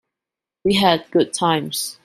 We 0.63 0.73
had 0.73 1.05
good 1.11 1.31
times. 1.31 1.99